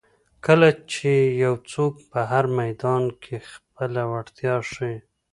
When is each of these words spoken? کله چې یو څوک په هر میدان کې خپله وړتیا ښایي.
کله 0.45 0.69
چې 0.91 1.11
یو 1.43 1.53
څوک 1.71 1.93
په 2.11 2.19
هر 2.31 2.45
میدان 2.59 3.03
کې 3.23 3.35
خپله 3.51 4.01
وړتیا 4.11 4.55
ښایي. 4.69 4.97